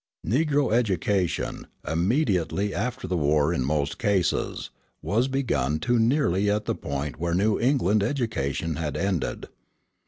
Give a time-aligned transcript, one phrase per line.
[0.25, 4.71] Negro education, immediately after the war in most cases,
[5.03, 9.47] was begun too nearly at the point where New England education had ended.